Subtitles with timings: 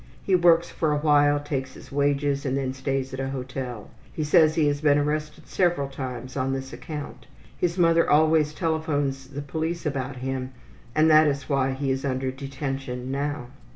[0.23, 3.91] He works for a while, takes his wages and then stays at a hotel.
[4.11, 7.27] He says he has been arrested several times on this account.
[7.55, 10.53] His mother always telephones to the police about him
[10.95, 13.49] and that is why he is under detention now.